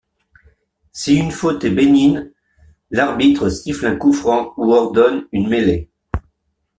[0.93, 2.31] Si une faute est bénigne,
[2.89, 5.91] l'arbitre siffle un coup franc ou ordonne une mêlée.